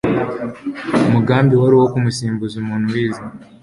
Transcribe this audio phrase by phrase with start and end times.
[1.05, 3.23] umugambi wari uwo kumusimbuza umuntu wize